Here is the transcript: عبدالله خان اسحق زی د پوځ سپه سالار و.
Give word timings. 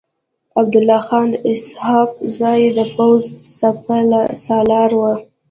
عبدالله 0.57 0.97
خان 1.07 1.29
اسحق 1.51 2.11
زی 2.37 2.61
د 2.77 2.79
پوځ 2.93 3.23
سپه 3.57 3.97
سالار 4.45 4.91
و. 4.99 5.01